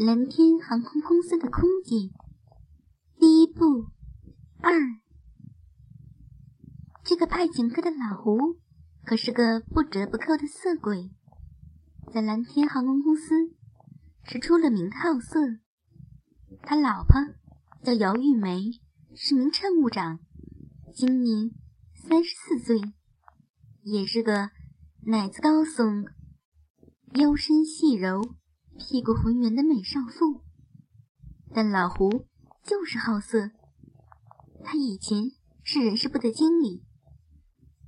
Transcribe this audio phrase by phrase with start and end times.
[0.00, 2.12] 蓝天航空公司的空姐，
[3.18, 3.86] 第一部
[4.60, 4.72] 二。
[7.02, 8.60] 这个派警科的老胡
[9.04, 11.10] 可是个不折不扣的色鬼，
[12.14, 13.34] 在蓝天航空公司
[14.22, 15.40] 是出了名的好色。
[16.62, 17.14] 他老婆
[17.82, 18.70] 叫姚玉梅，
[19.16, 20.20] 是名乘务长，
[20.94, 21.50] 今年
[21.92, 22.80] 三十四岁，
[23.82, 24.52] 也是个
[25.06, 26.08] 奶子高耸、
[27.14, 28.37] 腰身细柔。
[28.78, 30.42] 屁股浑圆的美少妇，
[31.52, 32.26] 但老胡
[32.64, 33.50] 就是好色。
[34.62, 35.32] 他以前
[35.64, 36.84] 是人事部的经理，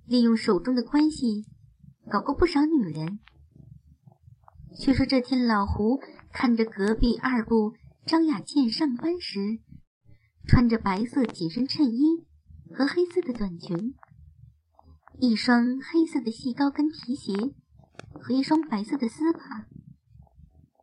[0.04, 1.46] 利用手中的关系
[2.10, 3.20] 搞过不少女人。
[4.76, 6.00] 据说这天，老胡
[6.32, 9.60] 看着隔壁二部张雅倩上班时，
[10.46, 12.26] 穿着白色紧身衬衣
[12.74, 13.94] 和黑色的短裙，
[15.20, 17.32] 一双黑色的细高跟皮鞋
[18.20, 19.66] 和一双白色的丝袜。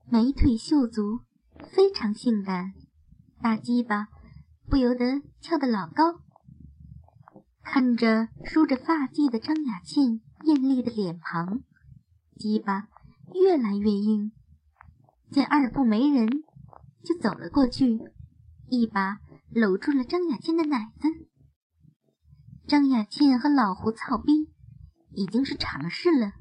[0.09, 1.19] 美腿秀足，
[1.73, 2.73] 非常性感，
[3.41, 4.07] 大鸡巴
[4.69, 6.21] 不由得翘得老高。
[7.61, 11.61] 看着梳着发髻的张雅倩艳丽的脸庞，
[12.37, 12.87] 鸡巴
[13.33, 14.31] 越来越硬。
[15.29, 16.29] 见二部没人，
[17.03, 17.99] 就走了过去，
[18.69, 21.27] 一把搂住了张雅倩的奶子。
[22.65, 24.53] 张雅倩和老胡操逼
[25.11, 26.31] 已经是常事了。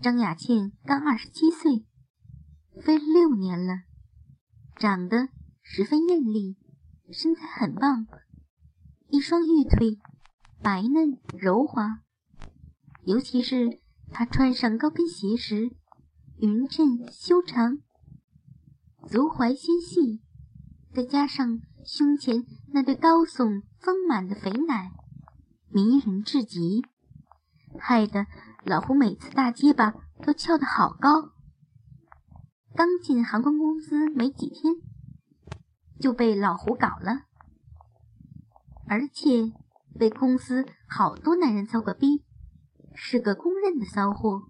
[0.00, 1.84] 张雅倩刚二十七岁。
[2.80, 3.82] 飞了六年了，
[4.76, 5.28] 长得
[5.60, 6.56] 十分艳丽，
[7.12, 8.06] 身材很棒，
[9.08, 9.98] 一双玉腿
[10.62, 12.00] 白嫩柔滑，
[13.04, 15.76] 尤其是她穿上高跟鞋时，
[16.38, 17.78] 匀称修长，
[19.06, 20.22] 足踝纤细，
[20.94, 24.92] 再加上胸前那对高耸丰满的肥奶，
[25.68, 26.82] 迷人至极，
[27.78, 28.26] 害得
[28.64, 29.92] 老胡每次大结巴
[30.22, 31.31] 都翘得好高。
[32.74, 34.74] 刚进航空公司没几天，
[36.00, 37.26] 就被老胡搞了，
[38.88, 39.52] 而且
[39.98, 42.24] 被公司好多男人操过逼，
[42.94, 44.48] 是个公认的骚货。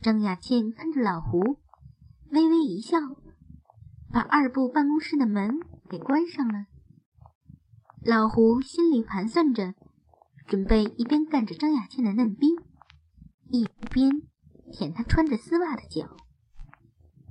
[0.00, 1.58] 张雅倩看着老胡，
[2.30, 2.98] 微微一笑，
[4.12, 5.58] 把二部办公室的门
[5.90, 6.66] 给关上了。
[8.00, 9.74] 老胡心里盘算着，
[10.46, 12.46] 准备一边干着张雅倩的嫩逼，
[13.50, 14.22] 一边
[14.72, 16.16] 舔她穿着丝袜的脚。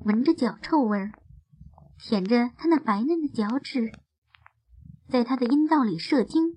[0.08, 1.12] 闻着脚臭味儿，
[2.00, 3.92] 舔着他那白嫩的脚趾，
[5.10, 6.56] 在他的阴道里射精，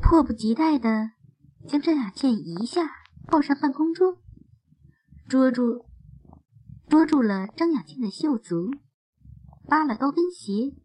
[0.00, 1.10] 迫不及待地
[1.66, 2.88] 将张雅倩一下
[3.26, 4.22] 抱上办公桌，
[5.28, 5.86] 捉住
[6.86, 8.70] 捉住了张雅倩的秀足，
[9.66, 10.76] 扒了高跟鞋，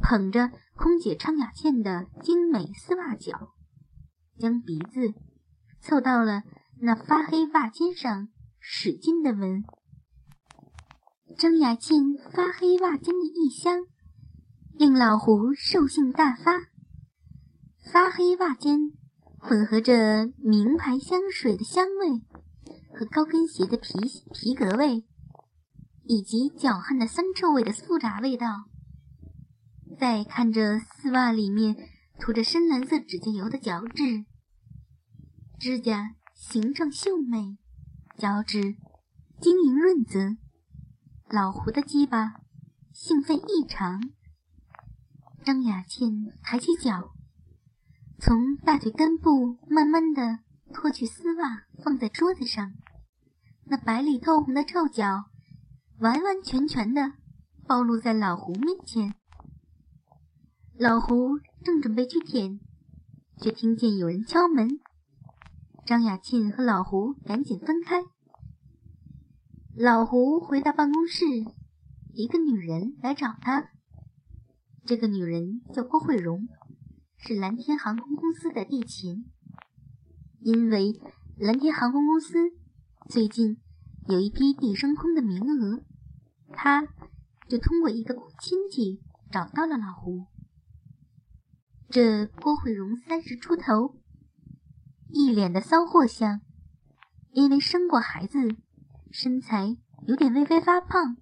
[0.00, 3.54] 捧着空姐张雅倩的精美丝袜脚，
[4.40, 5.14] 将鼻子
[5.80, 6.42] 凑到了
[6.80, 8.28] 那发黑袜尖上。
[8.70, 9.64] 使劲的闻，
[11.38, 13.86] 张雅倩发黑袜尖的异香，
[14.74, 16.52] 令老胡兽性大发。
[17.90, 18.92] 发黑袜尖
[19.38, 22.20] 混合着名牌香水的香味
[22.92, 23.94] 和高跟鞋的皮
[24.34, 25.06] 皮革味，
[26.04, 28.66] 以及脚汗的酸臭味的复杂味道。
[29.98, 31.74] 再看着丝袜里面
[32.20, 34.26] 涂着深蓝色指甲油的脚趾，
[35.58, 37.56] 指甲形状秀美。
[38.18, 38.74] 脚趾
[39.40, 40.36] 晶莹润泽，
[41.30, 42.40] 老胡的鸡巴
[42.92, 44.00] 兴奋异常。
[45.44, 47.12] 张雅倩抬起脚，
[48.18, 50.40] 从大腿根部慢慢的
[50.74, 52.72] 脱去丝袜，放在桌子上。
[53.66, 55.26] 那白里透红的臭脚，
[56.00, 57.12] 完完全全的
[57.68, 59.14] 暴露在老胡面前。
[60.76, 62.58] 老胡正准备去舔，
[63.40, 64.80] 却听见有人敲门。
[65.88, 68.02] 张雅庆和老胡赶紧分开。
[69.74, 71.24] 老胡回到办公室，
[72.12, 73.70] 一个女人来找他。
[74.84, 76.46] 这个女人叫郭慧荣，
[77.16, 79.30] 是蓝天航空公司的地勤。
[80.40, 81.00] 因为
[81.38, 82.34] 蓝天航空公司
[83.08, 83.56] 最近
[84.08, 85.82] 有一批地升空的名额，
[86.52, 86.82] 他
[87.48, 89.00] 就通过一个亲戚
[89.32, 90.26] 找到了老胡。
[91.88, 93.97] 这郭慧荣三十出头。
[95.10, 96.40] 一脸的骚货相，
[97.32, 98.56] 因为生过孩子，
[99.10, 99.76] 身材
[100.06, 101.16] 有点微微发胖，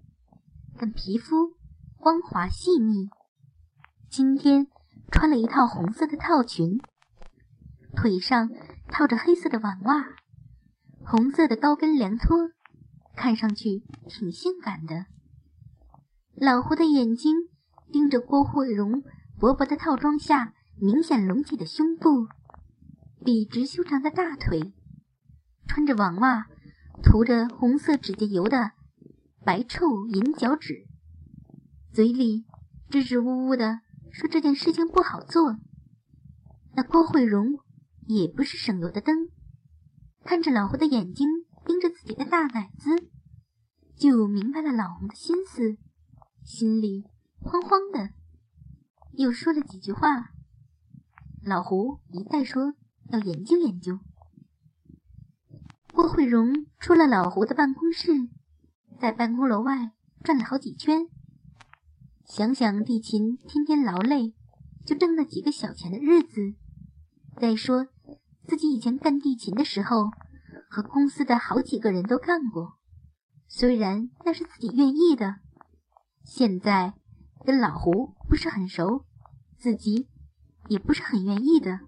[0.76, 1.52] 但皮肤
[1.96, 3.08] 光滑细腻。
[4.10, 4.66] 今天
[5.12, 6.80] 穿了一套红色的套裙，
[7.94, 8.50] 腿上
[8.88, 10.04] 套着黑色的网袜，
[11.04, 12.50] 红色的高跟凉拖，
[13.14, 15.06] 看上去挺性感的。
[16.34, 17.34] 老胡的眼睛
[17.92, 19.04] 盯着郭慧荣
[19.38, 22.26] 薄薄的套装下明显隆起的胸部。
[23.26, 24.72] 笔直修长的大腿，
[25.66, 26.46] 穿着网袜，
[27.02, 28.70] 涂着红色指甲油的
[29.44, 30.86] 白臭银脚趾，
[31.92, 32.46] 嘴里
[32.88, 33.80] 支支吾吾的
[34.12, 35.56] 说这件事情不好做。
[36.76, 37.58] 那郭慧荣
[38.06, 39.28] 也不是省油的灯，
[40.22, 41.26] 看着老胡的眼睛
[41.66, 43.10] 盯着自己的大奶子，
[43.96, 45.76] 就明白了老胡的心思，
[46.44, 47.02] 心里
[47.40, 48.10] 慌慌的，
[49.14, 50.30] 又说了几句话。
[51.42, 52.74] 老胡一再说
[53.10, 53.98] 要研究研究。
[55.92, 58.12] 郭慧荣出了老胡的办公室，
[59.00, 59.92] 在办公楼外
[60.22, 61.06] 转了好几圈。
[62.24, 64.34] 想想地勤天天劳累，
[64.84, 66.54] 就挣那几个小钱的日子，
[67.40, 67.86] 再说
[68.46, 70.10] 自己以前干地勤的时候，
[70.68, 72.74] 和公司的好几个人都干过，
[73.48, 75.36] 虽然那是自己愿意的，
[76.24, 76.94] 现在
[77.44, 79.04] 跟老胡不是很熟，
[79.56, 80.08] 自己
[80.68, 81.80] 也不是很愿意的，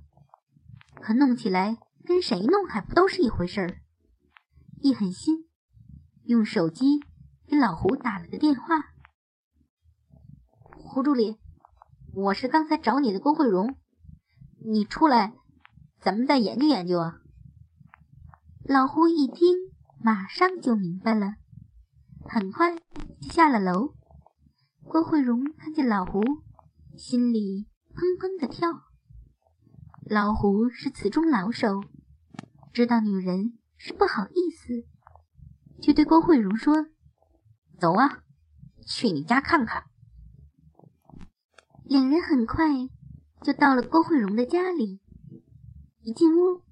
[1.00, 3.81] 可弄起来跟谁弄还不都是一回事儿。
[4.81, 5.49] 一狠心，
[6.25, 7.00] 用手机
[7.47, 8.95] 给老胡打了个电话
[10.61, 11.39] ：“胡助理，
[12.15, 13.77] 我是刚才找你的郭慧荣，
[14.65, 15.35] 你出来，
[16.00, 17.21] 咱们再研究研究啊。”
[18.65, 19.56] 老胡一听，
[20.01, 21.35] 马上就明白了，
[22.29, 23.94] 很快就下了楼。
[24.85, 26.21] 郭慧荣看见老胡，
[26.97, 28.88] 心里砰砰的跳。
[30.08, 31.82] 老胡是此中老手，
[32.72, 33.55] 知道女人。
[33.81, 34.84] 是不好意思，
[35.81, 36.88] 就对郭慧荣说
[37.78, 38.25] ：“走啊，
[38.84, 39.84] 去你家看看。”
[41.87, 42.66] 两人很快
[43.40, 45.00] 就到了郭慧荣的家里。
[46.00, 46.64] 一进屋，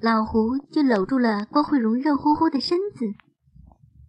[0.00, 3.04] 老胡就搂住了郭慧荣肉乎乎的身子。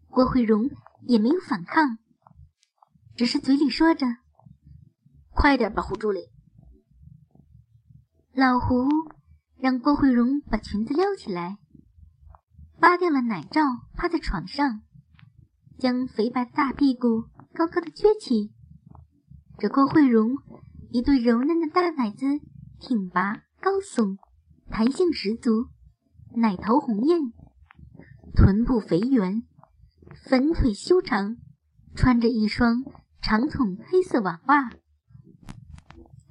[0.09, 0.71] 郭慧荣
[1.03, 1.99] 也没有反抗，
[3.15, 4.07] 只是嘴里说着
[5.29, 6.21] ：“快点吧，胡助理。”
[8.37, 8.89] 老胡
[9.55, 11.57] 让郭慧荣把裙子撩起来。
[12.81, 13.61] 扒掉了奶罩，
[13.93, 14.81] 趴在床上，
[15.79, 18.51] 将肥白的大屁股高高的撅起。
[19.57, 20.35] 这郭慧荣
[20.91, 22.25] 一对柔嫩的大奶子，
[22.77, 24.17] 挺拔高耸，
[24.69, 25.69] 弹性十足，
[26.35, 27.31] 奶头红艳，
[28.35, 29.43] 臀部肥圆，
[30.27, 31.37] 粉腿修长，
[31.95, 32.83] 穿着一双
[33.21, 34.71] 长筒黑色网袜，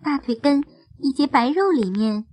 [0.02, 0.62] 大腿根
[1.04, 2.24] 一截白肉里面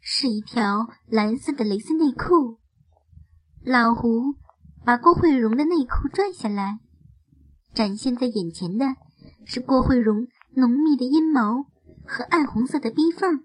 [0.00, 2.60] 是一条蓝色的蕾丝内裤。
[3.64, 4.36] 老胡
[4.84, 6.78] 把郭慧荣的内裤拽下来，
[7.74, 8.86] 展现在眼前的
[9.44, 11.64] 是郭慧荣浓密的阴毛
[12.06, 13.42] 和暗红色的逼缝，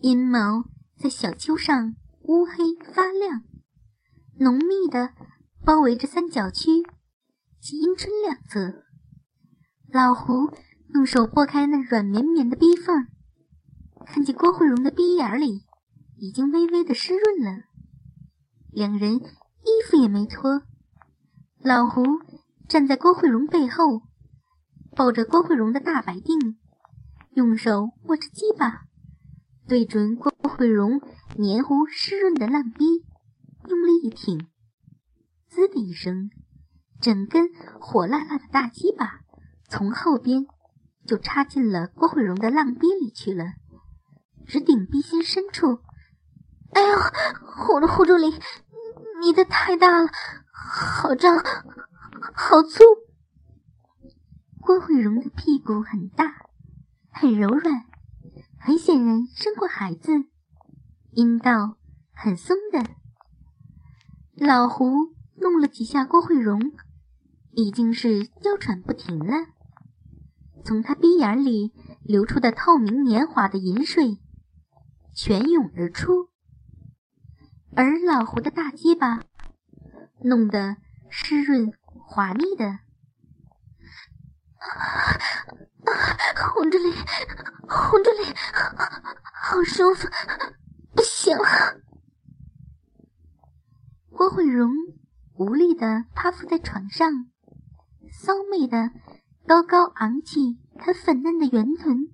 [0.00, 0.64] 阴毛
[0.96, 3.44] 在小丘上乌黑发亮，
[4.40, 5.12] 浓密的
[5.64, 6.82] 包围着三角区
[7.60, 8.82] 及阴唇两侧。
[9.92, 10.52] 老胡
[10.92, 13.06] 用手拨开那软绵绵的逼缝，
[14.10, 15.66] 看见郭慧荣的逼眼里
[16.16, 17.64] 已经微微的湿润了。
[18.72, 20.62] 两人衣服也没脱，
[21.60, 22.02] 老胡
[22.68, 24.02] 站在郭慧荣背后，
[24.96, 26.56] 抱着郭慧荣的大白腚，
[27.32, 28.86] 用手握着鸡巴，
[29.66, 31.02] 对准郭慧荣
[31.36, 33.04] 黏糊湿润的烂逼，
[33.68, 34.48] 用力一挺，
[35.48, 36.30] 滋的一声，
[36.98, 39.20] 整根火辣辣的大鸡巴
[39.68, 40.46] 从后边
[41.06, 43.44] 就插进了郭慧荣的浪逼里去了，
[44.48, 45.78] 直顶鼻心深处。
[46.72, 46.98] 哎呦，
[47.46, 48.32] 胡胡助理，
[49.20, 50.08] 你的太大了，
[50.50, 51.36] 好胀，
[52.34, 52.82] 好粗。
[54.60, 56.46] 郭慧荣的屁股很大，
[57.10, 57.84] 很柔软，
[58.58, 60.12] 很显然生过孩子，
[61.10, 61.76] 阴道
[62.14, 62.84] 很松的。
[64.34, 66.72] 老胡弄了几下郭慧荣，
[67.52, 69.34] 已经是娇喘不停了，
[70.64, 74.18] 从他鼻眼里流出的透明黏滑的银水，
[75.20, 76.28] 泉涌而出。
[77.74, 79.20] 而老胡的大鸡巴
[80.22, 80.76] 弄得
[81.10, 81.72] 湿润
[82.06, 82.78] 滑腻的，
[86.54, 86.94] 红着脸，
[87.68, 88.32] 红着脸，
[89.42, 90.06] 好舒服，
[90.94, 91.80] 不行了。
[94.10, 94.70] 郭慧荣
[95.34, 97.10] 无力的趴伏在床上，
[98.12, 98.92] 骚媚的
[99.48, 102.06] 高高昂起她粉嫩的圆臀，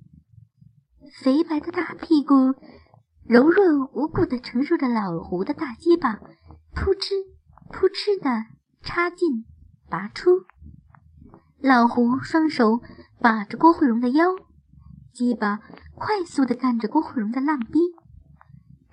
[1.21, 2.55] 肥白的大屁股。
[3.27, 6.17] 柔弱无骨的承受着老胡的大鸡巴，
[6.75, 7.09] 扑哧
[7.73, 8.47] 扑哧的
[8.83, 9.47] 插进
[9.89, 10.45] 拔出。
[11.59, 12.83] 老胡双手
[13.21, 14.37] 把着郭慧荣的腰，
[15.11, 15.61] 鸡巴
[15.95, 17.81] 快速的干着郭慧荣的浪逼，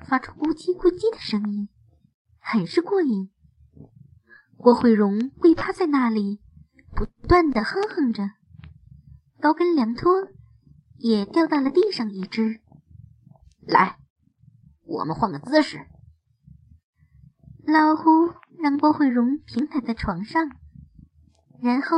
[0.08, 1.68] 发出咕叽咕叽的声音，
[2.40, 3.30] 很是过瘾。
[4.56, 6.40] 郭慧荣跪趴在那里，
[6.96, 8.30] 不断的哼哼着，
[9.42, 10.30] 高跟凉拖
[10.98, 12.62] 也掉到了地上一只。
[13.68, 13.98] 来。
[14.92, 15.88] 我们换个姿势。
[17.66, 20.50] 老胡让郭慧荣平躺在床上，
[21.62, 21.98] 然后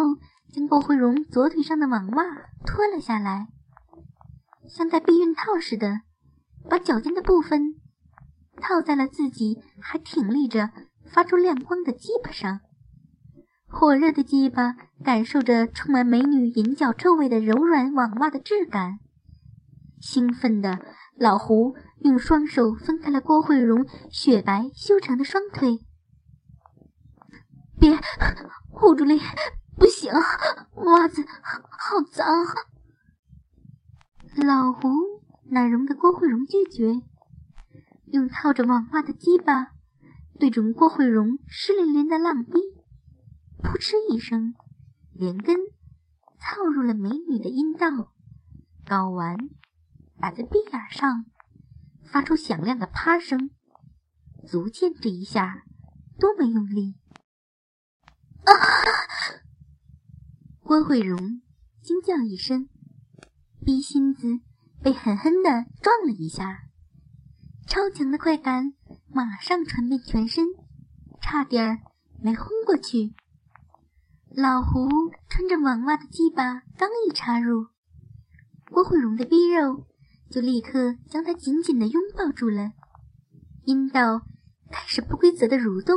[0.54, 2.24] 将郭慧荣左腿上的网袜
[2.66, 3.48] 脱了下来，
[4.70, 6.02] 像戴避孕套似的，
[6.70, 7.76] 把脚尖的部分
[8.62, 10.70] 套在了自己还挺立着、
[11.12, 12.60] 发出亮光的鸡巴上。
[13.68, 19.00] 火热的鸡巴感受着充满美女银角臭味的柔软网袜的质感，
[20.04, 25.80] 兴奋的老胡用双手分开了郭慧荣雪白修长的双腿。
[27.80, 27.98] 别，
[28.70, 29.22] 护住脸，
[29.78, 30.12] 不行，
[30.76, 32.26] 袜子好脏。
[34.46, 34.90] 老胡
[35.50, 37.02] 哪容得郭慧荣拒绝，
[38.08, 39.72] 用套着网袜的鸡巴
[40.38, 42.52] 对准郭慧荣湿淋淋的浪逼，
[43.60, 44.54] 扑哧一声，
[45.14, 45.56] 连根
[46.38, 47.88] 操入了美女的阴道，
[48.86, 49.38] 睾丸
[50.24, 51.26] 打在鼻眼上，
[52.06, 53.50] 发出响亮的啪声，
[54.48, 55.66] 足见这一下
[56.18, 56.96] 多么用力。
[58.46, 58.54] 啊！
[60.62, 61.42] 郭慧荣
[61.82, 62.70] 惊叫一声，
[63.66, 64.40] 逼心子
[64.82, 66.70] 被狠狠的撞了一下，
[67.68, 68.74] 超强的快感
[69.10, 70.46] 马上传遍全身，
[71.20, 71.84] 差点
[72.22, 73.14] 没昏过去。
[74.30, 74.88] 老胡
[75.28, 77.68] 穿着网袜的鸡巴刚一插入，
[78.72, 79.86] 郭慧荣的逼肉
[80.34, 82.72] 就立刻将他紧紧的拥抱住了，
[83.66, 84.24] 阴道
[84.72, 85.96] 开始不规则的蠕动。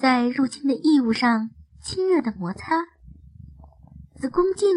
[0.00, 2.74] 在入侵的异物上亲热的摩擦，
[4.16, 4.68] 子宫颈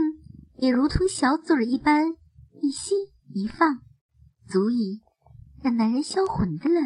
[0.58, 2.14] 也如同小嘴儿一般
[2.62, 2.94] 一吸
[3.34, 3.80] 一放，
[4.48, 5.02] 足以
[5.64, 6.82] 让男人销魂的了。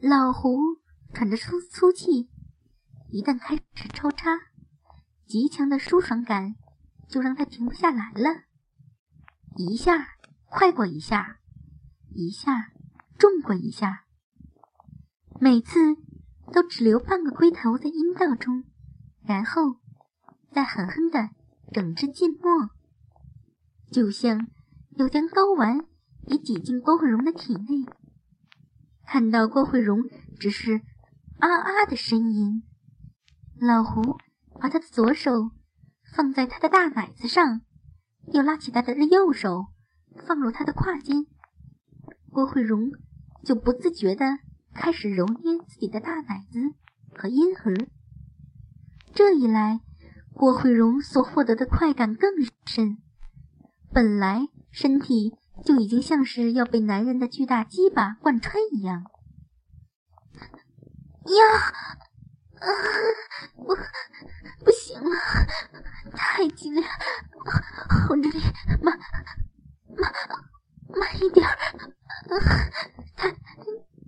[0.00, 0.58] 老胡
[1.14, 2.28] 喘着粗粗气，
[3.08, 4.32] 一旦开始抽插，
[5.26, 6.56] 极强的舒爽感
[7.08, 8.44] 就让他停不下来了，
[9.56, 10.08] 一下
[10.46, 11.38] 快过一下，
[12.10, 12.72] 一下
[13.18, 14.04] 重过一下。
[15.40, 15.78] 每次
[16.52, 18.64] 都只留半个龟头在阴道中，
[19.22, 19.80] 然后
[20.52, 21.30] 再狠狠的
[21.72, 22.70] 整只浸没，
[23.90, 24.46] 就像
[24.96, 25.86] 要将睾丸
[26.26, 27.84] 也挤进郭慧荣的体内。
[29.06, 29.98] 看到郭慧荣
[30.38, 30.80] 只是
[31.38, 32.62] 啊啊的呻吟，
[33.60, 34.18] 老胡
[34.60, 35.50] 把他的左手
[36.14, 37.62] 放在他的大奶子上，
[38.32, 39.66] 又拉起他的右手
[40.26, 41.26] 放入他的胯间，
[42.30, 42.92] 郭慧荣
[43.44, 44.24] 就不自觉的。
[44.76, 46.58] 开始揉捏自己的大奶子
[47.16, 47.72] 和阴核，
[49.14, 49.82] 这一来，
[50.32, 52.32] 郭慧荣所获得的快感更
[52.66, 52.98] 深。
[53.92, 55.32] 本来身体
[55.64, 59.04] 就已经像是要被男人的巨大鸡巴贯穿一样。
[61.22, 61.72] 呀，
[62.60, 62.66] 啊，
[63.56, 63.74] 不，
[64.64, 65.10] 不行了，
[66.16, 66.82] 太紧了，
[68.08, 68.40] 我这里
[68.82, 68.98] 慢，
[69.96, 70.12] 慢，
[70.88, 71.56] 慢一点儿，
[73.16, 73.34] 太。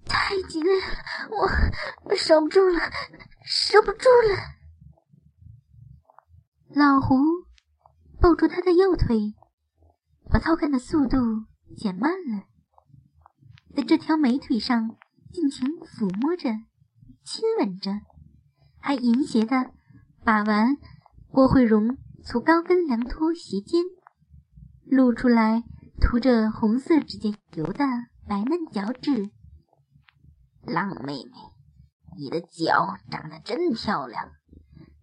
[0.08, 0.70] 太紧了，
[2.06, 2.80] 我守不住了，
[3.44, 4.36] 守不住了。
[6.68, 7.14] 老胡
[8.20, 9.34] 抱住他的右腿，
[10.30, 11.18] 把操干的速度
[11.76, 12.44] 减慢了，
[13.74, 14.96] 在这条美腿上
[15.32, 16.50] 尽情抚摸着、
[17.24, 17.92] 亲吻着，
[18.86, 19.72] 还淫邪的
[20.24, 20.76] 把玩
[21.32, 23.82] 郭慧荣粗高跟凉拖鞋尖，
[24.84, 25.64] 露出来
[26.00, 27.84] 涂着红色指甲油的
[28.28, 29.32] 白嫩脚趾。
[30.62, 31.32] 浪妹妹，
[32.16, 34.30] 你的脚长得真漂亮，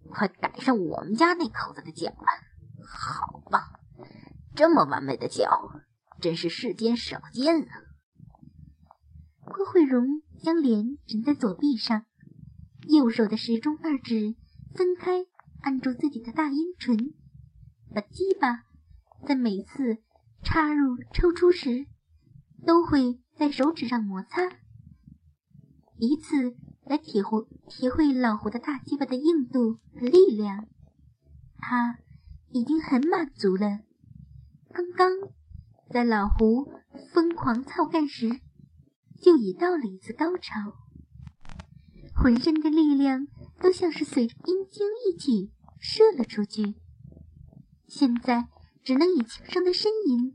[0.08, 2.86] 快赶上我们家那口子的脚了。
[2.88, 3.60] 好棒，
[4.56, 5.68] 这么完美的脚，
[6.22, 7.68] 真是世间少见啊！
[9.44, 12.06] 郭慧荣将脸枕在左臂上，
[12.88, 14.34] 右手的食中二指
[14.74, 15.26] 分开
[15.60, 17.14] 按住自己的大阴唇，
[17.94, 18.64] 把鸡巴
[19.26, 19.98] 在每次
[20.42, 21.86] 插入、抽出时，
[22.66, 24.42] 都会在手指上摩擦。
[25.96, 30.66] 以此来体会体会老胡的大鸡巴的硬度和力量，
[31.58, 31.98] 他
[32.50, 33.80] 已经很满足了。
[34.70, 35.10] 刚刚
[35.90, 36.70] 在老胡
[37.12, 38.28] 疯狂操干时，
[39.22, 40.74] 就已到了一次高潮，
[42.24, 43.26] 浑身的力量
[43.60, 46.74] 都像是随着阴茎一起射了出去。
[47.86, 48.48] 现在
[48.82, 50.34] 只能以轻声的呻吟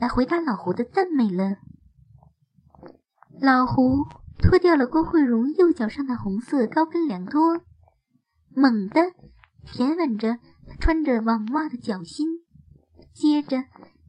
[0.00, 1.58] 来回答老胡的赞美了。
[3.40, 4.04] 老胡。
[4.40, 7.60] 脱掉了郭慧荣右脚上的红色高跟凉拖，
[8.54, 9.12] 猛地
[9.66, 12.28] 舔吻着她穿着网袜的脚心，
[13.12, 13.64] 接着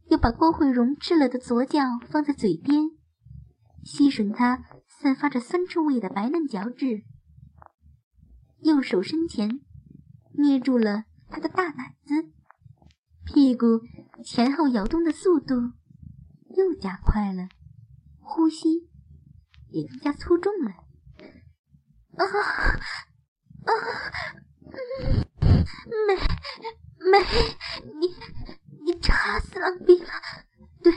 [0.08, 1.80] 又把郭慧荣赤了的左脚
[2.12, 2.92] 放在嘴边，
[3.84, 7.02] 吸吮她散发着酸臭味的白嫩脚趾，
[8.62, 9.62] 右手伸前
[10.34, 12.30] 捏住了他的大奶子，
[13.26, 13.82] 屁股
[14.24, 15.56] 前后摇动的速度
[16.56, 17.50] 又加快了，
[18.20, 18.90] 呼吸。
[19.72, 20.72] 也更加粗重了。
[22.18, 22.26] 啊！
[26.08, 26.16] 美
[27.12, 27.20] 美，
[28.00, 28.08] 你
[28.84, 30.10] 你插死狼逼了！
[30.82, 30.92] 对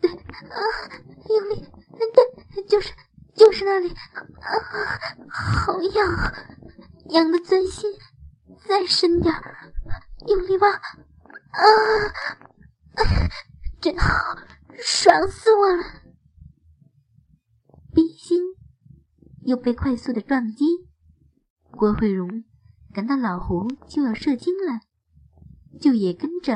[0.00, 0.56] 对啊，
[1.28, 1.68] 用力，
[2.54, 2.94] 对，就是
[3.34, 4.54] 就是那里啊，
[5.28, 6.32] 好痒，
[7.10, 7.90] 痒的钻心，
[8.68, 9.34] 再深点，
[10.28, 10.80] 用力挖啊！
[13.80, 14.36] 真好，
[15.16, 15.82] 爽死我了！
[17.94, 18.38] 冰心
[19.46, 20.66] 又被快速的撞击，
[21.70, 22.44] 郭慧荣
[22.92, 24.82] 感到老胡就要射精了，
[25.80, 26.52] 就也跟着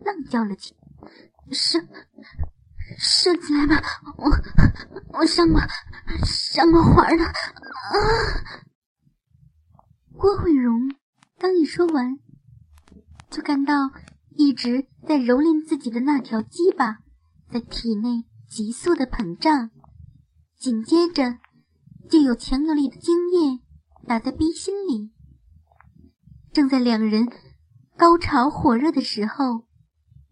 [0.00, 0.74] 浪叫了起，
[1.52, 1.78] 射
[2.96, 3.76] 射起来吧，
[4.16, 4.30] 我
[5.18, 5.60] 我上过
[6.24, 7.34] 上过环了啊！
[10.16, 10.90] 郭慧荣
[11.36, 12.18] 刚一说完，
[13.28, 13.74] 就感到
[14.30, 17.03] 一直在蹂躏自己的那条鸡巴
[17.54, 19.70] 在体内急速的膨胀，
[20.58, 21.38] 紧接着
[22.10, 23.60] 就有强有力的精液
[24.08, 25.12] 打在逼心里。
[26.52, 27.28] 正在两人
[27.96, 29.68] 高潮火热的时候，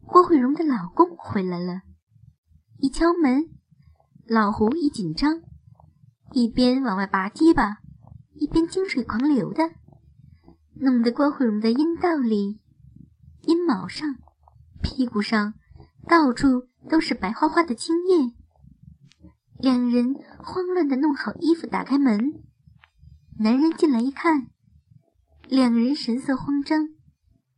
[0.05, 1.83] 郭慧荣的老公回来了。
[2.79, 3.51] 一敲门，
[4.27, 5.43] 老胡一紧张，
[6.33, 7.77] 一边往外拔鸡巴，
[8.35, 9.71] 一边精水狂流的，
[10.75, 12.59] 弄得郭慧荣的阴道里、
[13.43, 14.17] 阴毛上、
[14.83, 15.55] 屁股上
[16.09, 18.35] 到处都是白花花的精液。
[19.59, 22.43] 两人慌乱的弄好衣服，打开门，
[23.39, 24.49] 男人进来一看。
[25.49, 26.89] 两人神色慌张，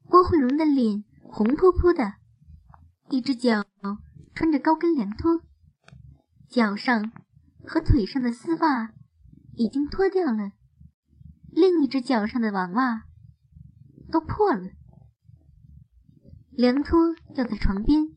[0.07, 2.15] 郭慧荣的脸红扑扑的，
[3.09, 3.65] 一只脚
[4.35, 5.43] 穿着高跟凉拖，
[6.49, 7.13] 脚上
[7.65, 8.93] 和腿上的丝袜
[9.55, 10.53] 已经脱掉了，
[11.51, 13.05] 另一只脚上的网袜
[14.11, 14.71] 都破了，
[16.51, 18.14] 凉拖掉在床边，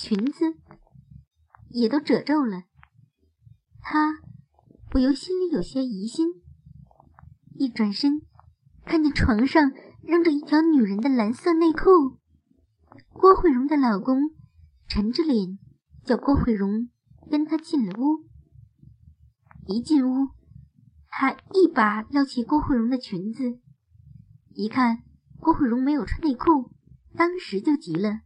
[0.00, 0.54] 裙子
[1.70, 2.62] 也都褶皱了，
[3.80, 4.20] 他
[4.88, 6.28] 不由心里有些疑心，
[7.56, 8.22] 一转身。
[8.84, 9.72] 看见床上
[10.04, 12.16] 扔着一条女人的蓝色内裤，
[13.12, 14.30] 郭慧荣的老公
[14.86, 15.58] 沉着脸
[16.04, 16.88] 叫郭慧荣
[17.28, 18.24] 跟他进了屋。
[19.66, 20.28] 一进屋，
[21.08, 23.58] 他一把撩起郭慧荣的裙子，
[24.54, 25.02] 一看
[25.40, 26.70] 郭慧荣没有穿内裤，
[27.16, 28.20] 当时就急了，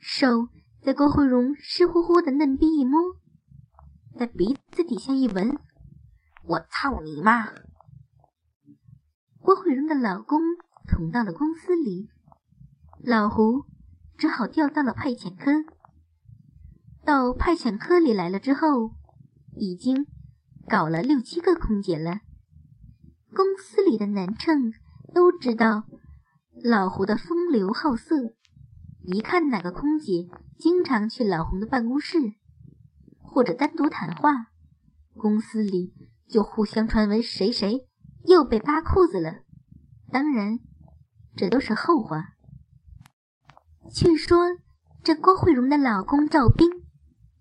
[0.00, 0.48] 手
[0.84, 3.00] 在郭慧荣湿乎乎的嫩逼一摸，
[4.18, 5.56] 在鼻子底下一闻，
[6.44, 7.50] 我操你妈！
[9.38, 10.40] 郭慧荣的老公
[10.88, 12.08] 捅到了公司里，
[13.00, 13.64] 老胡
[14.18, 15.52] 只好调到了派遣科。
[17.04, 18.96] 到派遣科里来了之后，
[19.54, 20.08] 已经
[20.68, 22.22] 搞了六七个空姐了。
[23.32, 24.72] 公司里的男乘
[25.14, 25.84] 都知道
[26.64, 28.34] 老胡的风流好色，
[29.04, 30.28] 一看哪个空姐
[30.62, 32.34] 经常去老胡的办公室
[33.20, 34.52] 或者单独谈话，
[35.16, 35.92] 公司里
[36.28, 37.88] 就互相传闻谁谁。
[38.26, 39.40] 又被扒裤子了，
[40.12, 40.60] 当然，
[41.34, 42.34] 这都是后话。
[43.92, 44.38] 据说
[45.02, 46.70] 这郭慧荣的老公赵斌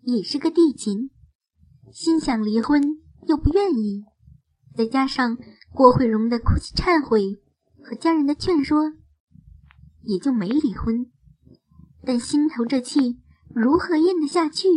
[0.01, 1.11] 也是个地勤，
[1.91, 2.81] 心想离婚
[3.27, 4.03] 又不愿意，
[4.75, 5.37] 再加上
[5.71, 7.39] 郭慧荣的哭泣忏悔
[7.83, 8.93] 和家人的劝说，
[10.01, 11.11] 也就没离婚。
[12.03, 13.21] 但心头这气
[13.53, 14.67] 如何咽得下去？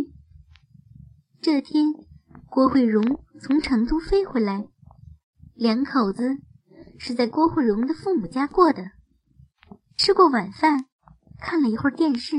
[1.41, 1.93] 这天，
[2.49, 4.67] 郭慧荣从成都飞回来。
[5.53, 6.37] 两口子
[6.97, 8.91] 是在郭慧荣的父母家过的，
[9.95, 10.85] 吃过晚饭，
[11.39, 12.35] 看了一会儿电视。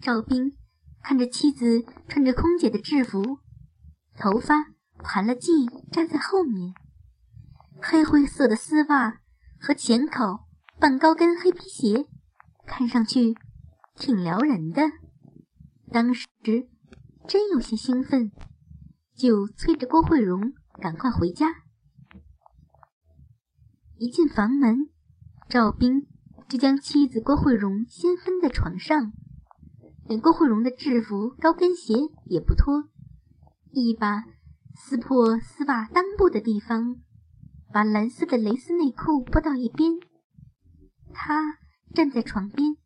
[0.00, 0.56] 赵斌
[1.02, 3.40] 看着妻子穿着空姐的制服，
[4.16, 4.66] 头发
[4.98, 6.74] 盘了髻站在后面，
[7.82, 9.20] 黑灰色的丝袜
[9.58, 10.40] 和浅口
[10.78, 12.06] 半高跟黑皮鞋，
[12.66, 13.34] 看上去
[13.96, 14.82] 挺撩人的。
[15.90, 16.26] 当时
[17.26, 18.30] 真有些兴奋，
[19.14, 21.46] 就催着郭慧荣赶快回家。
[23.96, 24.90] 一进房门，
[25.48, 26.06] 赵斌
[26.48, 29.12] 就将妻子郭慧荣先分在床上，
[30.06, 31.94] 连郭慧荣的制服高跟鞋
[32.26, 32.84] 也不脱，
[33.70, 34.24] 一把
[34.74, 36.96] 撕破丝袜裆部的地方，
[37.72, 39.92] 把蓝色的蕾丝内裤拨到一边。
[41.14, 41.58] 他
[41.94, 42.76] 站在床边，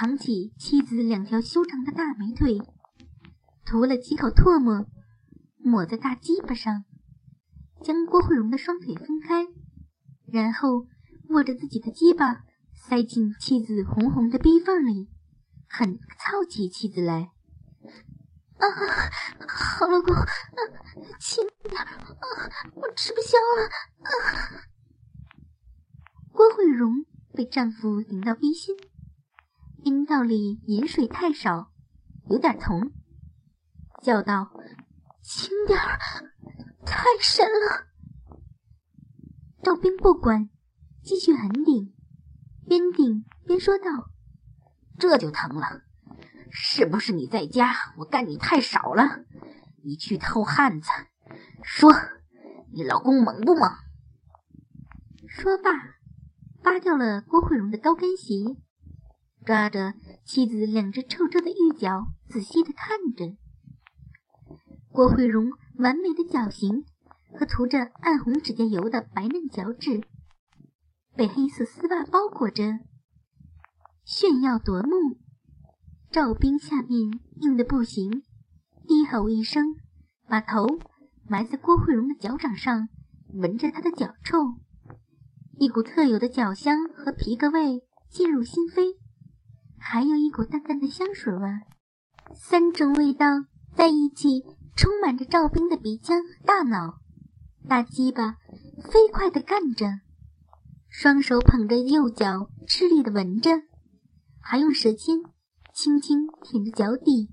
[0.00, 2.60] 扛起妻子两条修长的大美腿，
[3.64, 4.86] 涂了几口唾沫，
[5.56, 6.84] 抹在大鸡巴上，
[7.82, 9.44] 将郭慧荣的双腿分开。
[10.32, 10.86] 然后
[11.30, 12.44] 握着自己的鸡巴
[12.76, 15.08] 塞进妻子红红的逼缝里，
[15.68, 17.32] 很操起妻子来。
[18.58, 18.64] 啊，
[19.48, 20.14] 好老公，
[21.18, 21.88] 轻点，啊，
[22.76, 23.66] 我吃不消了。
[24.04, 24.62] 啊！
[26.30, 28.76] 郭慧荣被丈夫顶到逼心，
[29.88, 31.72] 阴道里饮水太少，
[32.28, 32.92] 有点疼，
[34.02, 34.50] 叫道
[35.24, 35.98] ：“轻点儿，
[36.84, 37.86] 太深了。”
[39.64, 40.50] 赵兵不管，
[41.02, 41.94] 继续狠顶，
[42.66, 44.10] 边顶边说道
[45.00, 45.80] ：“这就疼了，
[46.50, 49.24] 是不是你在家我干你太少了？
[49.82, 50.90] 你去偷汉子，
[51.62, 51.90] 说
[52.74, 53.70] 你老公猛不猛？”
[55.26, 55.70] 说罢，
[56.62, 58.34] 扒掉了郭慧荣的高跟鞋，
[59.48, 59.94] 抓着
[60.26, 63.34] 妻子两只臭臭的玉脚，仔细的看着
[64.92, 65.46] 郭慧荣
[65.78, 66.84] 完美的脚型。
[67.32, 70.02] 和涂着暗红指甲油的白嫩脚趾，
[71.14, 72.62] 被黑色丝袜包裹着，
[74.04, 74.90] 炫耀夺目。
[76.10, 78.22] 赵冰下面硬的不行，
[78.86, 79.64] 低吼一声，
[80.26, 80.66] 把头
[81.26, 82.88] 埋在郭慧荣的脚掌上，
[83.32, 84.58] 闻着她的脚臭，
[85.58, 88.97] 一股特有的脚香和皮革味进入心扉，
[89.90, 91.48] 还有一股淡淡的香水味，
[92.34, 93.24] 三种味道
[93.74, 94.44] 在一起，
[94.76, 96.98] 充满着赵冰的鼻腔和大脑。
[97.66, 98.32] 大鸡巴
[98.82, 99.86] 飞快地干着，
[100.90, 103.62] 双手捧着右脚，吃力地闻着，
[104.42, 105.22] 还用舌尖
[105.72, 107.30] 轻轻舔着脚底，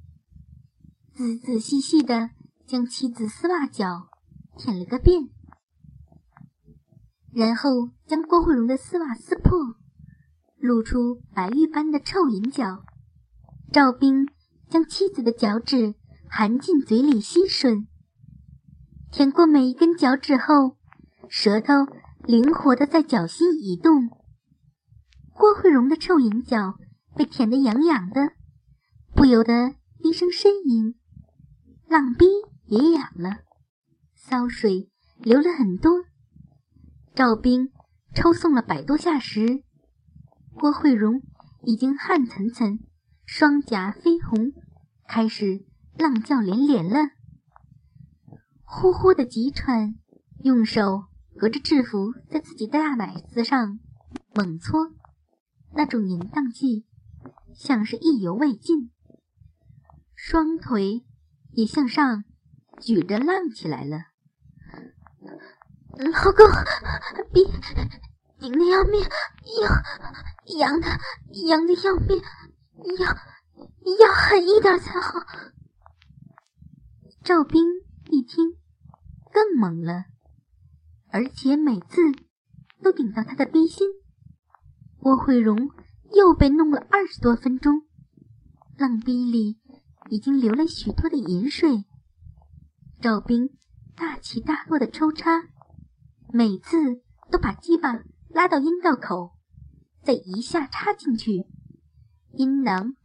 [1.13, 2.29] 仔仔细细地
[2.65, 4.07] 将妻子丝袜脚
[4.57, 5.27] 舔了个遍，
[7.33, 9.75] 然后将郭慧荣的丝袜撕破，
[10.65, 12.83] 露出白玉般的臭银脚。
[13.71, 14.27] 赵冰
[14.69, 15.95] 将妻子的脚趾
[16.27, 17.85] 含进嘴里吸吮。
[19.11, 20.77] 舔过每一根脚趾后，
[21.29, 21.73] 舌头
[22.23, 24.09] 灵活的在脚心移动。
[25.33, 26.75] 郭慧荣的臭银脚
[27.15, 28.31] 被舔得痒痒的，
[29.13, 30.95] 不由得低声呻吟。
[31.87, 32.25] 浪逼
[32.67, 33.39] 也痒了，
[34.15, 36.05] 骚水流了很多。
[37.13, 37.71] 赵冰
[38.13, 39.63] 抽送了百多下时，
[40.57, 41.21] 郭慧荣
[41.63, 42.79] 已经汗涔涔，
[43.25, 44.53] 双颊绯红，
[45.07, 45.65] 开始
[45.97, 47.09] 浪叫连连了。
[48.63, 49.95] 呼呼的急喘，
[50.39, 51.05] 用手
[51.37, 53.79] 隔着制服在自己的大奶子上
[54.33, 54.93] 猛搓，
[55.73, 56.85] 那种淫荡劲
[57.53, 58.91] 像是意犹未尽。
[60.15, 61.05] 双腿
[61.51, 62.23] 也向上
[62.81, 63.97] 举着浪起来了。
[65.97, 66.45] 老公，
[67.31, 67.43] 别
[68.39, 69.01] 紧的要命，
[69.61, 70.87] 要痒的
[71.47, 72.21] 痒的要命，
[72.99, 73.05] 要
[73.99, 75.19] 要狠一点才好。
[77.23, 77.63] 赵冰
[78.09, 78.57] 一听。
[79.33, 80.05] 更猛了，
[81.09, 82.01] 而且每次
[82.81, 83.85] 都顶到他的逼心。
[84.97, 85.71] 郭慧荣
[86.13, 87.81] 又被弄了二十多分钟，
[88.77, 89.59] 浪逼里
[90.09, 91.83] 已经流了许多的银水。
[93.01, 93.49] 赵冰
[93.93, 95.43] 大起大落的抽插，
[96.31, 96.77] 每次
[97.29, 97.91] 都把鸡巴
[98.35, 99.31] 拉到阴道口，
[100.03, 101.47] 再一下插进去，
[102.33, 102.97] 阴囊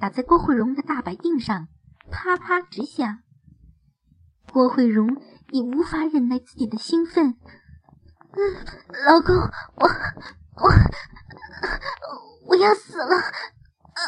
[0.00, 1.68] 打在郭慧荣的大白腚上，
[2.10, 3.20] 啪啪直响。
[4.50, 5.22] 郭慧荣。
[5.50, 7.38] 已无法忍耐自己的兴奋，
[8.32, 8.38] 嗯，
[9.06, 9.88] 老公，我
[10.56, 10.70] 我
[12.48, 13.16] 我要死了！
[13.16, 14.04] 啊！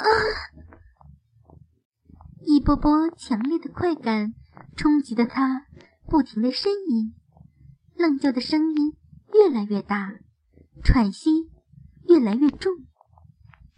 [2.43, 4.35] 一波波强烈的快感
[4.77, 5.65] 冲击着他，
[6.07, 7.15] 不停的呻吟，
[7.95, 8.99] 愣叫的声音
[9.33, 10.13] 越来越大，
[10.83, 11.51] 喘息
[12.09, 12.73] 越来越重，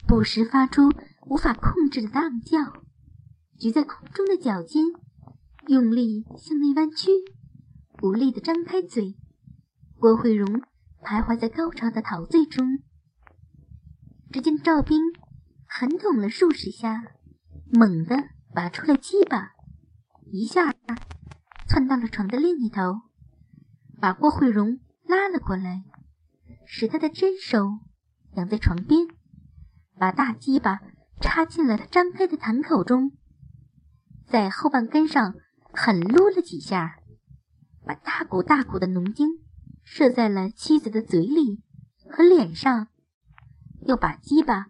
[0.06, 0.90] 不时发出
[1.26, 2.58] 无法控制的浪叫。
[3.58, 4.84] 举在空中的脚尖
[5.68, 7.10] 用力向内弯曲。
[8.02, 9.14] 无力的张开嘴，
[10.00, 10.60] 郭慧荣
[11.02, 12.82] 徘徊在高潮的陶醉中。
[14.32, 14.98] 只见赵冰
[15.68, 17.04] 狠捅了数十下，
[17.70, 18.16] 猛地
[18.52, 19.52] 拔出了鸡巴，
[20.32, 20.74] 一下
[21.68, 23.02] 窜到了床的另一头，
[24.00, 25.84] 把郭慧荣拉了过来，
[26.64, 27.78] 使他的真手
[28.36, 29.06] 仰在床边，
[29.98, 30.80] 把大鸡巴
[31.20, 33.12] 插进了他张开的膛口中，
[34.26, 35.34] 在后半根上
[35.72, 36.98] 狠撸了几下。
[37.84, 39.40] 把大股大股的浓精
[39.82, 41.60] 射在了妻子的嘴里
[42.08, 42.86] 和脸上，
[43.84, 44.66] 又把鸡巴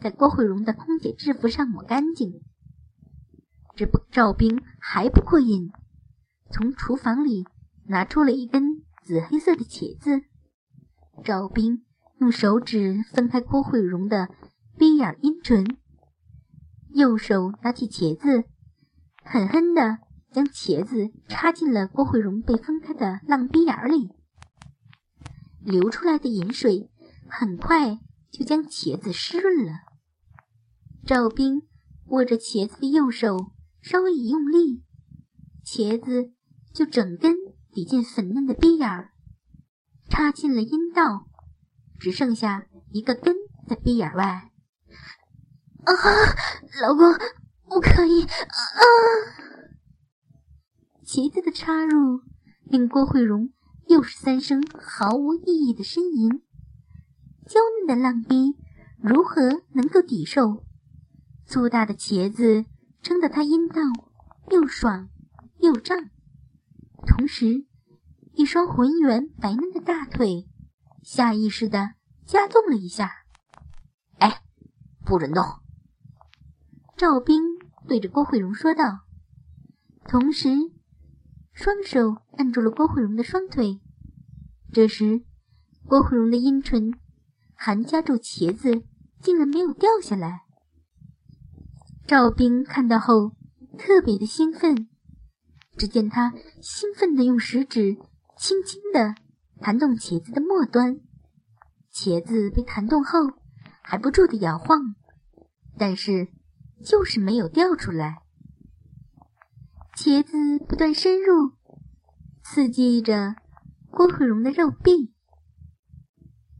[0.00, 2.40] 在郭慧荣的空姐制服上抹干净。
[3.74, 5.72] 这不，赵兵还不过瘾，
[6.52, 7.48] 从厨房里
[7.86, 10.22] 拿出了一根紫黑色的茄子。
[11.22, 11.84] 赵冰
[12.18, 14.28] 用手指分开郭慧荣的
[14.76, 15.76] 鼻眼阴唇，
[16.90, 18.44] 右手拿起茄子，
[19.24, 19.98] 狠狠的。
[20.32, 24.08] 将茄子插进了郭慧荣被分开的浪逼眼里，
[25.60, 26.90] 流出来的饮水
[27.28, 27.98] 很快
[28.30, 29.72] 就将茄子湿润了。
[31.04, 31.60] 赵冰
[32.06, 34.82] 握着茄子的右手稍微一用力，
[35.66, 36.32] 茄子
[36.72, 37.36] 就整根
[37.70, 39.11] 抵进粉嫩的逼眼儿，
[40.12, 41.26] 插进了阴道，
[41.98, 43.34] 只剩下一个根
[43.66, 44.50] 在鼻眼外。
[45.84, 45.92] 啊，
[46.82, 47.14] 老公，
[47.64, 48.28] 不可以啊！
[51.02, 52.20] 茄子的插入
[52.64, 53.54] 令郭慧荣
[53.88, 56.42] 又是三声毫无意义的呻吟。
[57.46, 58.58] 娇嫩的浪逼
[59.02, 60.62] 如何能够抵受
[61.46, 62.66] 粗大的茄子
[63.00, 63.80] 撑得他阴道
[64.50, 65.08] 又爽
[65.60, 66.10] 又胀？
[67.06, 67.64] 同时，
[68.34, 70.48] 一双浑圆白嫩的大腿
[71.02, 73.10] 下意识的加重了一下。
[74.18, 74.42] 哎，
[75.04, 75.44] 不准动！
[76.96, 77.42] 赵兵
[77.86, 79.00] 对着郭慧荣说道，
[80.04, 80.48] 同时
[81.52, 83.80] 双手按住了郭慧荣的双腿。
[84.72, 85.24] 这时，
[85.86, 86.92] 郭慧荣的阴唇
[87.54, 88.84] 还夹住茄子，
[89.20, 90.42] 竟然没有掉下来。
[92.06, 93.32] 赵兵看到后
[93.78, 94.88] 特别的兴奋。
[95.76, 97.96] 只见他兴奋地用食指
[98.42, 99.14] 轻轻地
[99.60, 100.98] 弹动茄子的末端，
[101.92, 103.20] 茄子被弹动后
[103.84, 104.96] 还不住地摇晃，
[105.78, 106.26] 但是
[106.84, 108.16] 就是没有掉出来。
[109.96, 111.52] 茄子不断深入，
[112.42, 113.36] 刺激着
[113.92, 115.14] 郭慧荣的肉壁，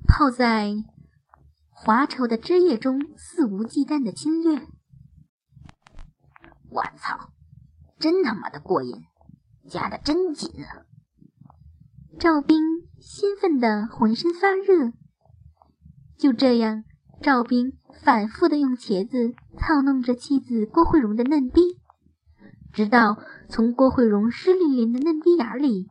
[0.06, 0.72] 泡在
[1.68, 4.68] 滑稠的汁液中，肆无忌惮的侵略。
[6.70, 7.32] 我操！
[7.98, 9.02] 真他妈的过瘾，
[9.68, 10.86] 夹的真紧啊！
[12.18, 12.58] 赵兵
[13.00, 14.92] 兴奋的浑身发热。
[16.16, 16.84] 就这样，
[17.20, 17.72] 赵兵
[18.04, 21.60] 反复的用茄子操弄着妻子郭慧荣的嫩逼，
[22.72, 25.88] 直到从郭慧荣湿淋淋的嫩逼眼里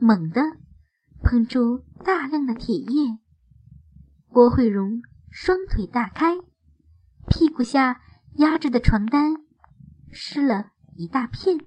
[0.00, 0.42] 猛地
[1.22, 3.18] 喷出大量的铁液。
[4.28, 6.36] 郭慧荣双腿大开，
[7.28, 8.00] 屁股下
[8.36, 9.34] 压着的床单
[10.10, 10.72] 湿了。
[10.98, 11.58] 一大片。